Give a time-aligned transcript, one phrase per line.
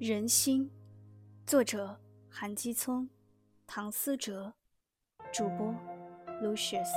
[0.00, 0.70] 人心，
[1.46, 2.00] 作者
[2.30, 3.06] 韩基聪、
[3.66, 4.54] 唐思哲，
[5.30, 5.74] 主播
[6.42, 6.88] Lucius。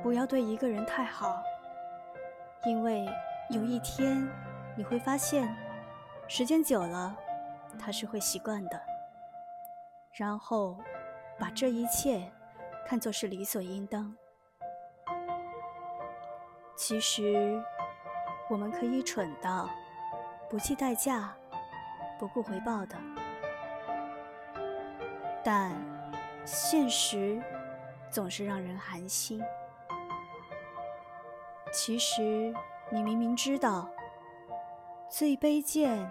[0.00, 1.42] 不要对一个人太好，
[2.64, 3.04] 因为
[3.50, 4.24] 有一天
[4.76, 5.52] 你会发现，
[6.28, 7.16] 时间久了，
[7.76, 8.93] 他是会习惯的。
[10.16, 10.76] 然后，
[11.40, 12.30] 把这一切
[12.86, 14.14] 看作是理所应当。
[16.76, 17.60] 其实，
[18.48, 19.68] 我们可以蠢到
[20.48, 21.36] 不计代价、
[22.16, 22.96] 不顾回报的，
[25.42, 25.72] 但
[26.44, 27.42] 现实
[28.08, 29.42] 总是让人寒心。
[31.72, 32.54] 其实，
[32.88, 33.90] 你明明知道，
[35.08, 36.08] 最卑贱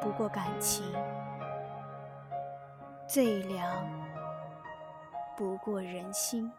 [0.00, 0.90] 不过感情。
[3.08, 3.88] 最凉
[5.36, 6.50] 不过人心。